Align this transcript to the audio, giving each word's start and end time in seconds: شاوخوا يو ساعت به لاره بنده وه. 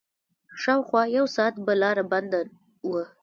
شاوخوا 0.61 1.03
يو 1.17 1.25
ساعت 1.35 1.55
به 1.65 1.73
لاره 1.81 2.03
بنده 2.11 2.41
وه. 2.91 3.03